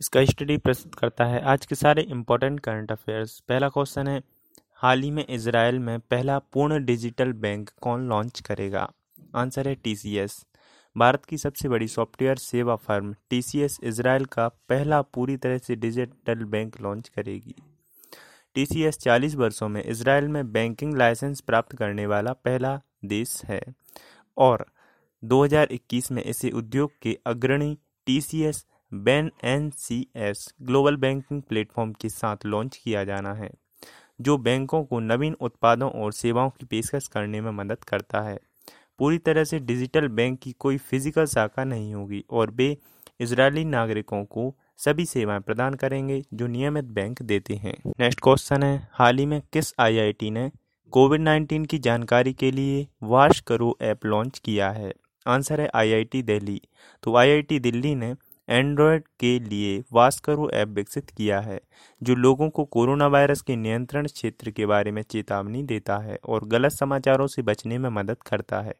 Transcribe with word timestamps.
इसका 0.00 0.24
स्टडी 0.24 0.56
प्रस्तुत 0.56 0.94
करता 0.94 1.24
है 1.24 1.40
आज 1.42 1.64
के 1.66 1.74
सारे 1.74 2.02
इंपॉर्टेंट 2.02 2.58
करंट 2.60 2.90
अफेयर्स 2.92 3.38
पहला 3.40 3.68
क्वेश्चन 3.68 4.08
है, 4.08 4.20
हाल 4.74 5.02
ही 5.02 5.10
में 5.10 5.24
इसराइल 5.26 5.78
में 5.78 5.98
पहला 6.00 6.38
पूर्ण 6.52 6.84
डिजिटल 6.84 7.32
बैंक 7.34 7.70
कौन 7.82 8.08
लॉन्च 8.08 8.40
करेगा? 8.40 8.88
आंसर 9.36 9.68
है 9.68 9.74
टीसीएस 9.74 10.36
भारत 10.96 11.24
की 11.24 11.38
सबसे 11.38 11.68
बड़ी 11.68 11.88
सॉफ्टवेयर 11.88 12.36
सेवा 12.36 12.76
फर्म 12.76 13.14
टीसीएस 13.30 13.78
इसराइल 13.82 14.24
का 14.24 14.48
पहला 14.68 15.00
पूरी 15.02 15.36
तरह 15.36 15.58
से 15.58 15.76
डिजिटल 15.76 16.44
बैंक 16.44 16.80
लॉन्च 16.80 17.08
करेगी। 17.08 17.54
टीसीएस 18.56 18.98
40 18.98 19.34
वर्षों 19.34 19.68
में 19.68 19.82
इसराइल 19.82 20.28
में 20.28 20.52
बैंकिंग 20.52 20.96
लाइसेंस 20.96 21.40
प्राप्त 21.40 21.76
करने 21.76 22.06
वाला 22.06 22.32
पहला 22.44 22.80
देश 23.04 23.40
है। 23.44 23.62
और 24.36 24.66
2021 25.22 26.12
में 26.12 26.22
इसे 26.22 26.50
उद्योग 26.50 26.92
के 27.02 27.18
अग्रणी 27.26 27.76
TCS 28.06 28.64
BaNCS 30.16 30.48
global 30.62 30.96
banking 30.96 31.42
platform 31.42 31.92
के 31.92 32.08
साथ 32.08 32.44
लॉन्च 32.46 32.76
किया 32.76 33.04
जाना 33.04 33.32
है, 33.34 33.50
जो 34.20 34.36
बैंकों 34.38 34.82
को 34.84 35.00
नवीन 35.00 35.36
उत्पादों 35.40 35.90
और 35.92 36.12
सेवाओं 36.12 36.50
की 36.50 36.66
पेशकश 36.66 37.06
करने 37.06 37.40
में 37.40 37.50
मदद 37.52 37.84
करता 37.84 38.20
है। 38.20 38.38
पूरी 38.98 39.18
तरह 39.18 39.44
से 39.44 39.58
डिजिटल 39.60 40.08
बैंक 40.08 40.38
की 40.38 40.52
कोई 40.52 40.76
फ़िज़िकल 40.76 41.26
शाखा 41.26 41.64
नहीं 41.64 41.94
होगी 41.94 42.24
और 42.30 42.50
वे 42.50 42.76
इसराइली 43.20 43.64
नागरिकों 43.64 44.24
को 44.24 44.54
सभी 44.78 45.04
सेवाएँ 45.06 45.40
प्रदान 45.40 45.74
करेंगे 45.74 46.22
जो 46.34 46.46
नियमित 46.46 46.84
बैंक 46.84 47.22
देते 47.22 47.54
हैं। 47.54 47.74
नेक्स्ट 48.00 48.20
क्वेश्चन 48.20 48.62
है, 48.62 48.88
हाल 48.92 49.18
ही 49.18 49.26
में 49.26 49.40
किस 49.52 49.72
आईआईटी 49.80 50.30
ने 50.30 50.50
कोविड 50.92 51.20
19 51.20 51.66
की 51.66 51.78
जानकारी 51.78 52.32
के 52.32 52.50
लिए 52.50 52.86
वाश 53.02 53.40
करो 53.40 53.76
ऐप 53.82 54.06
लॉन्च 54.06 54.38
किया 54.38 54.70
है? 54.70 54.92
आंसर 55.26 55.60
है 55.60 55.68
आईआईटी 55.74 56.22
दिल्ली। 56.22 56.60
तो 57.02 57.16
आईआईटी 57.16 57.58
दिल्ली 57.60 57.94
ने 57.94 58.14
एंड्रॉयड 58.48 59.02
के 59.20 59.38
लिए 59.38 59.82
वास्करो 59.92 60.48
ऐप 60.50 60.68
विकसित 60.68 61.10
किया 61.10 61.40
है, 61.40 61.60
जो 62.02 62.14
लोगों 62.14 62.48
को 62.50 62.64
कोरोना 62.64 63.06
वायरस 63.06 63.40
के 63.40 63.56
नियंत्रण 63.56 64.06
क्षेत्र 64.06 64.50
के 64.50 64.66
बारे 64.66 64.90
में 64.90 65.02
चेतावनी 65.02 65.62
देता 65.62 65.96
है 65.98 66.18
और 66.24 66.44
गलत 66.44 66.72
समाचारों 66.72 67.26
से 67.26 67.42
बचने 67.42 67.78
में 67.78 67.90
मदद 67.90 68.22
करता 68.22 68.60
है। 68.60 68.74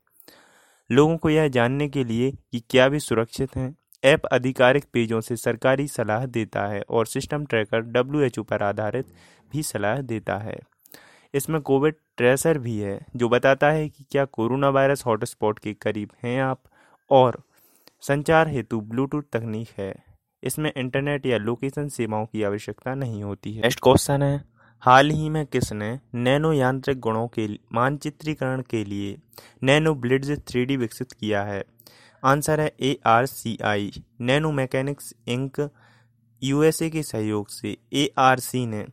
लोगों 0.91 1.17
को 1.17 1.31
यह 1.31 1.49
जानने 1.49 1.89
के 1.89 2.05
लिए 2.05 2.31
कि 2.31 2.63
क्या 2.71 2.87
वे 2.87 2.99
सुरक्षित 2.99 3.57
हैं, 3.57 3.75
ऐप 4.05 4.27
आधिकारिक 4.33 4.85
पेजों 4.93 5.21
से 5.21 5.37
सरकारी 5.37 5.87
सलाह 5.89 6.27
देता 6.27 6.67
है 6.67 6.83
और 6.91 7.07
सिस्टम 7.07 7.45
ट्रैकर 7.45 7.81
डब्ल्यू 7.81 8.43
पर 8.43 8.63
आधारित 8.63 9.07
भी 9.53 9.63
सलाह 9.63 10.01
देता 10.01 10.37
है। 10.39 10.59
इसमें 11.35 11.61
कोविड 11.61 11.95
ट्रेसर 12.17 12.59
भी 12.59 12.79
है, 12.79 13.01
जो 13.17 13.29
बताता 13.29 13.71
है 13.71 13.89
कि 13.89 14.05
क्या 14.11 14.25
कोरोना 14.25 14.69
वायरस 14.69 15.03
हॉटस्पॉट 15.07 15.59
के 15.59 15.73
करीब 15.75 16.11
हैं 16.25 16.41
आप 16.43 16.63
और 17.11 17.43
संचार 18.03 18.49
हेतु 18.49 18.81
ब्लूटूथ 18.81 19.23
तकनीक 19.33 19.69
है। 19.79 19.95
इसमें 20.43 20.73
इंटरनेट 20.77 21.27
या 21.27 21.39
लोकेशन 21.39 21.89
सेवाओं 21.89 22.27
की 22.27 22.43
आवश्यकता 22.43 22.95
नहीं 22.95 23.23
होती 23.23 23.53
है। 23.55 23.63
नेक्स्ट 23.63 23.81
क्वेश्चन 23.83 24.23
है, 24.23 24.45
हाल 24.83 25.11
ही 25.11 25.29
में 25.29 25.45
किसने 25.47 25.89
नैनो 26.17 26.53
यांत्रिक 26.53 26.99
गुणों 27.01 27.27
के 27.29 27.47
मानचित्रीकरण 27.75 28.63
के 28.63 28.85
लिए 28.85 29.17
नैनो 29.63 29.95
ब्लिड्स 29.97 30.31
थ्री 30.49 30.77
विकसित 30.77 31.13
किया 31.13 31.43
है? 31.43 31.65
आंसर 32.23 32.61
है 32.61 32.71
A 32.81 32.97
R 33.07 33.27
C 33.27 33.59
I. 33.65 33.91
Nano 34.21 34.53
mechanics 34.53 35.13
Inc 35.29 35.69
USA 36.43 36.91
के 36.91 37.03
सहयोग 37.03 37.49
से 37.51 37.77
ए 37.95 38.09
आर 38.19 38.41
सी 38.41 38.65
ने 38.67 38.85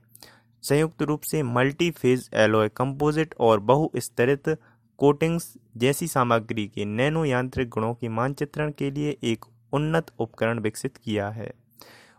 संयुक्त 0.63 1.01
रूप 1.01 1.21
से 1.21 1.43
मल्टी 1.43 1.89
फ़ेज़ 1.91 2.29
एलोय, 2.33 2.69
कंपोजिट 2.69 3.35
और 3.39 3.59
बहुस्तरित 3.61 4.49
कोटिंग्स 4.99 5.53
जैसी 5.77 6.08
सामग्री 6.08 6.67
के 6.67 6.86
नैनो 6.86 7.25
यांत्रिक 7.25 7.69
गुणों 7.69 7.94
के 7.94 8.09
मानचित्रण 8.09 8.72
के 8.72 8.91
लिए 8.91 9.17
एक 9.23 9.45
उन्नत 9.73 10.11
उपकरण 10.19 10.59
विकसित 10.59 10.97
किया 10.97 11.30
है। 11.30 11.52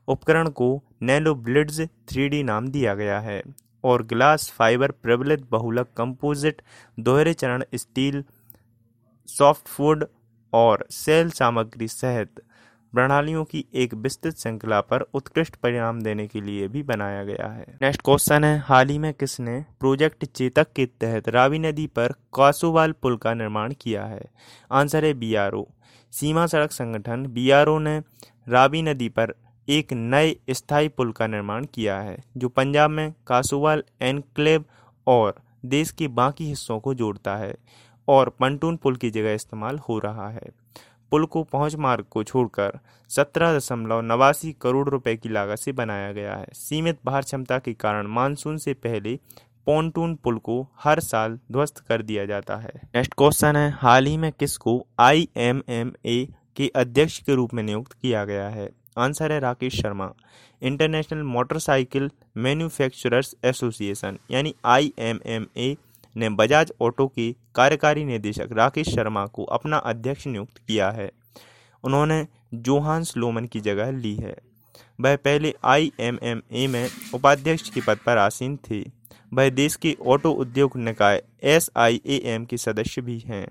उपकरण 0.08 0.48
को 0.48 0.82
नैनो 1.02 1.34
ब्लिड्स 1.34 1.80
थ्री 1.80 2.42
नाम 2.42 2.68
दिया 2.68 2.94
गया 2.94 3.20
है 3.20 3.42
और 3.84 4.02
ग्लास 4.02 4.50
फाइबर 4.50 4.90
प्रबलित 4.90 5.46
बहुलक 5.50 5.88
कंपोजिट, 5.96 6.62
दोहरे 7.00 7.34
चरण 7.34 7.64
स्टील, 7.74 8.24
सॉफ्ट 9.28 9.68
फ़ूड 9.68 10.04
और 10.52 10.86
सेल 10.90 11.30
सामग्री 11.30 11.88
सहित 11.88 12.40
प्रणालियों 12.94 13.44
की 13.44 13.64
एक 13.74 13.94
विस्तृत 13.94 14.36
श्रृंखला 14.38 14.80
पर 14.80 15.00
उत्कृष्ट 15.00 15.56
परिणाम 15.56 16.02
देने 16.02 16.26
के 16.26 16.40
लिए 16.40 16.68
भी 16.68 16.82
बनाया 16.82 17.24
गया 17.24 17.46
है। 17.46 17.78
नेक्स्ट 17.82 18.02
क्वेश्चन 18.04 18.44
है, 18.44 18.58
हाल 18.58 18.88
ही 18.88 18.98
में 18.98 19.14
किसने 19.14 19.64
प्रोजेक्ट 19.80 20.24
चेतक 20.24 20.72
के 20.72 20.86
तहत 20.86 21.28
रावी 21.28 21.58
नदी 21.58 21.86
पर 21.86 22.12
कासोवाल 22.12 22.92
पुल 22.92 23.16
का 23.16 23.34
निर्माण 23.34 23.74
किया 23.80 24.04
है? 24.04 24.22
आंसर 24.72 25.04
है 25.04 25.14
बीआरओ। 25.14 25.66
सीमा 26.12 26.46
सड़क 26.46 26.72
संगठन 26.72 27.26
बीआरओ 27.26 27.78
ने 27.78 28.02
रावी 28.48 28.82
नदी 28.82 29.08
पर 29.08 29.34
एक 29.68 29.92
नए 29.92 30.36
स्थायी 30.50 30.88
पुल 30.88 31.12
का 31.12 31.26
निर्माण 31.26 31.64
किया 31.64 32.00
है, 32.00 32.24
जो 32.36 32.48
पंजाब 32.48 32.90
में 32.90 33.14
कासोवाल, 33.26 33.82
एनक्लेव 34.02 34.64
और 35.06 35.34
देश 35.64 35.90
के 35.90 36.08
बाकी 36.08 36.48
हिस्सों 36.48 36.80
को 36.80 36.94
जोड़ता 36.94 37.36
है 37.36 37.54
और 38.08 38.28
पंटून 38.28 38.76
पुल 38.76 38.96
की 38.96 39.10
जगह 39.10 39.32
इस्तेमाल 39.32 39.78
हो 39.78 39.98
रहा 39.98 40.28
है। 40.30 40.64
पुल 41.14 41.24
को 41.26 41.42
पहुँच 41.42 41.74
मार्ग 41.76 42.04
को 42.10 42.22
छोड़कर 42.24 42.78
सत्रह 43.10 43.56
दशमलव 43.56 44.00
नवासी 44.00 44.50
करोड़ 44.60 44.88
रुपए 44.88 45.14
की 45.16 45.28
लागत 45.28 45.58
से 45.58 45.72
बनाया 45.72 46.10
गया 46.12 46.34
है। 46.36 46.46
सीमित 46.54 46.98
भार 47.06 47.22
क्षमता 47.22 47.58
के 47.58 47.72
कारण 47.74 48.06
मानसून 48.06 48.56
से 48.56 48.74
पहले 48.76 49.14
पोन्टून 49.66 50.14
पुल 50.14 50.38
को 50.38 50.60
हर 50.84 51.00
साल 51.00 51.38
ध्वस्त 51.52 51.78
कर 51.78 52.02
दिया 52.02 52.24
जाता 52.24 52.56
है। 52.56 52.72
नेक्स्ट 52.94 53.14
क्वेश्चन 53.14 53.56
है, 53.56 53.70
हाल 53.72 54.06
ही 54.06 54.16
में 54.16 54.30
किसको 54.32 54.86
आई 55.00 55.28
एम 55.36 55.62
एम 55.68 55.92
ए 56.06 56.26
के 56.56 56.70
अध्यक्ष 56.76 57.18
के 57.18 57.34
रूप 57.34 57.54
में 57.54 57.62
नियुक्त 57.62 57.92
किया 57.92 58.24
गया 58.24 58.48
है? 58.48 58.68
आंसर 58.98 59.32
है 59.32 59.40
Rakesh 59.40 59.80
Sharma, 59.82 60.12
international 60.62 61.22
motorcycle 61.22 62.10
manufacturers 62.36 63.34
association, 63.44 64.18
यानी 64.30 64.54
आई 64.64 64.92
एम 64.98 65.20
एम 65.26 65.46
ए 65.56 65.76
ने 66.16 66.28
बजाज 66.28 66.72
ऑटो 66.80 67.06
की 67.06 67.36
कार्यकारी 67.54 68.04
निदेशक 68.04 68.48
राकेश 68.52 68.88
शर्मा 68.88 69.26
को 69.26 69.44
अपना 69.44 69.76
अध्यक्ष 69.76 70.26
नियुक्त 70.26 70.58
किया 70.58 70.90
है। 70.90 71.10
उन्होंने 71.84 72.26
जोहान्स 72.54 73.16
लोमन 73.16 73.44
की 73.44 73.60
जगह 73.60 73.90
ली 73.90 74.14
है। 74.14 74.36
वह 75.00 75.16
पहले 75.16 75.54
आईएमएमए 75.64 76.66
में 76.66 76.88
उपाध्यक्ष 77.14 77.70
के 77.70 77.80
पद 77.80 77.98
पर 78.06 78.18
आसीन 78.18 78.58
थे। 78.70 78.80
वह 79.32 79.50
देश 79.50 79.76
के 79.76 79.96
ऑटो 80.06 80.30
उद्योग 80.30 80.76
निकाय 80.76 81.22
एस 81.42 81.70
आई 81.76 82.00
ए 82.06 82.22
एम 82.24 82.44
के 82.44 82.56
सदस्य 82.56 83.02
भी 83.02 83.18
हैं। 83.18 83.46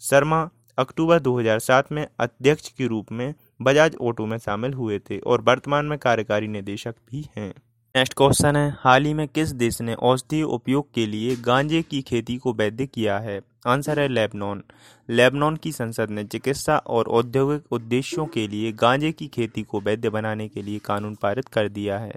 शर्मा 0.00 0.50
अक्टूबर 0.78 1.18
2007 1.18 1.92
में 1.92 2.06
अध्यक्ष 2.20 2.68
के 2.68 2.86
रूप 2.86 3.12
में 3.12 3.34
बजाज 3.62 3.96
ऑटो 3.96 4.26
में 4.26 4.38
शामिल 4.38 4.72
हुए 4.72 4.98
थे 4.98 5.18
और 5.18 5.40
वर्तमान 5.40 5.84
में 5.84 5.98
कार्यकारी 5.98 6.48
निदेशक 6.48 6.94
भी 7.10 7.28
हैं। 7.36 7.54
नेक्स्ट 7.96 8.14
क्वेश्चन 8.16 8.56
है, 8.56 8.76
हाल 8.78 9.04
ही 9.04 9.14
में 9.14 9.28
किस 9.28 9.50
देश 9.52 9.80
ने 9.80 9.94
औषधीय 9.94 10.42
उपयोग 10.42 10.94
के 10.94 11.06
लिए 11.06 11.36
गांजे 11.36 11.82
की 11.82 12.02
खेती 12.02 12.36
को 12.36 12.52
वैध 12.52 12.88
किया 12.94 13.18
है? 13.18 13.40
आंसर 13.66 14.00
है 14.00 14.08
लेबनान। 14.08 14.62
लेबनान 15.08 15.56
की 15.56 15.72
संसद 15.72 16.10
ने 16.10 16.24
चिकित्सा 16.24 16.76
और 16.76 17.06
औद्योगिक 17.06 17.72
उद्देश्यों 17.72 18.26
के 18.26 18.48
लिए 18.48 18.72
गांजे 18.72 19.12
की 19.12 19.26
खेती 19.26 19.62
को 19.62 19.80
वैध 19.80 20.06
बनाने 20.06 20.48
के 20.48 20.62
लिए 20.62 20.78
कानून 20.78 21.14
पारित 21.14 21.48
कर 21.48 21.68
दिया 21.68 21.98
है। 21.98 22.14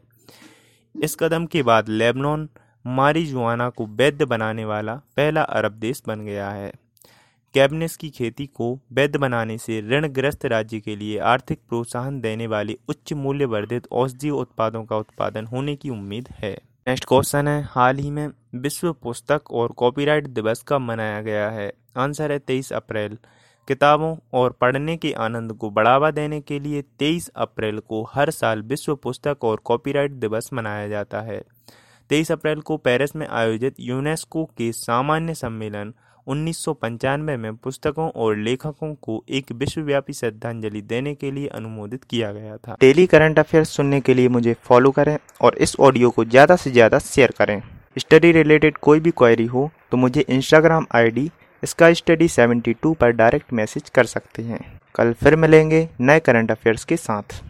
इस 1.04 1.16
कदम 1.16 1.46
के 1.46 1.64
बाद 1.64 1.90
लेबनान 1.90 2.50
मारिजुआना 2.88 3.70
को 3.70 3.86
वैध 3.86 4.24
बनाने 4.24 4.66
वाला 4.66 4.96
पहला 4.96 5.42
अरब 5.42 5.72
देश 5.72 6.04
बन 6.08 6.26
गया 6.26 6.50
है। 6.50 6.74
कैबिनेस 7.58 7.98
की 7.98 8.10
खेती 8.10 8.46
को 8.46 8.80
वैध 8.94 9.16
बनाने 9.16 9.58
से 9.58 9.82
ऋणग्रस्त 9.82 10.46
राज्य 10.46 10.80
के 10.80 10.96
लिए 10.96 11.20
आर्थिक 11.20 11.60
प्रोत्साहन 11.70 12.22
देने 12.22 12.48
वाले 12.48 12.78
उच्च 12.90 13.14
मूल्य 13.14 13.46
वर्धित 13.46 13.88
औषधीय 13.92 14.32
उत्पादों 14.32 14.86
का 14.86 14.98
उत्पादन 14.98 15.46
होने 15.46 15.76
की 15.76 15.90
उम्मीद 15.90 16.28
है। 16.32 16.62
नेक्स्ट 16.88 17.06
क्वेश्चन 17.06 17.48
है, 17.48 17.64
हाल 17.64 17.98
ही 17.98 18.12
में 18.12 18.30
विश्व 18.56 18.94
पुस्तक 18.94 19.52
और 19.52 19.72
कॉपीराइट 19.72 20.28
दिवस 20.28 20.66
कब 20.68 20.82
मनाया 20.82 21.22
गया 21.22 21.50
है? 21.50 21.74
आंसर 21.98 22.32
है 22.32 22.40
तेईस 22.40 22.74
अप्रैल। 22.74 23.18
किताबों 23.68 24.18
और 24.34 24.52
पढ़ने 24.52 24.98
के 24.98 25.14
आनंद 25.14 25.54
को 25.54 25.70
बढ़ावा 25.70 26.12
देने 26.12 26.42
के 26.42 26.60
लिए 26.60 26.82
23 27.00 27.28
अप्रैल 27.28 27.80
को 27.80 28.04
हर 28.04 28.30
साल 28.30 28.62
विश्व 28.62 28.96
पुस्तक 28.96 29.38
और 29.44 29.58
कॉपीराइट 29.58 30.12
दिवस 30.12 30.50
मनाया 30.54 30.88
जाता 30.88 31.22
है। 31.22 31.44
23 32.10 32.32
अप्रैल 32.32 32.60
को 32.62 32.78
पेरिस 32.78 33.16
में 33.16 33.28
आयोजित 33.28 33.76
यूनेस्को 33.80 34.46
के 34.46 34.72
सामान्य 34.72 35.34
सम्मेलन 35.34 35.94
उन्नीस 36.28 36.58
सौ 36.58 36.74
पंचानवे 36.76 37.36
में 37.38 37.56
पुस्तकों 37.56 38.10
और 38.12 38.36
लेखकों 38.38 38.94
को 38.96 39.24
एक 39.30 39.52
विश्वव्यापी 39.54 40.14
श्रद्धांजलि 40.14 40.82
देने 40.84 41.14
के 41.16 41.32
लिए 41.32 41.48
अनुमोदित 41.50 42.04
किया 42.04 42.32
गया 42.34 42.58
था। 42.58 42.76
डेली 42.82 43.06
करंट 43.08 43.40
अफेयर्स 43.40 43.70
सुनने 43.70 44.00
के 44.02 44.14
लिए 44.14 44.28
मुझे 44.30 44.56
फॉलो 44.64 44.92
करें 44.92 45.18
और 45.42 45.58
इस 45.58 45.76
ऑडियो 45.80 46.10
को 46.10 46.26
ज़्यादा 46.26 46.56
से 46.56 46.72
ज़्यादा 46.72 47.00
शेयर 47.02 47.34
करें। 47.38 47.62
स्टडी 47.98 48.32
रिलेटेड 48.34 48.78
कोई 48.80 49.00
भी 49.00 49.12
क्वेरी 49.14 49.46
हो 49.48 49.70
तो 49.92 49.98
मुझे 49.98 50.26
इंस्टाग्राम 50.30 50.86
आईडी 50.96 51.30
इसका 51.64 51.92
स्टडी 51.94 52.28
72 52.30 52.94
पर 52.96 53.12
डायरेक्ट 53.14 53.54
मैसेज 53.54 53.90
कर 53.90 54.06
सकते 54.08 54.44
हैं। 54.44 54.60
कल 54.96 55.14
फिर 55.14 55.36
मिलेंगे 55.36 55.88
नए 56.02 56.20
करंट 56.20 56.52
अफेयर्स 56.52 56.84
के 56.86 56.98
साथ। 56.98 57.42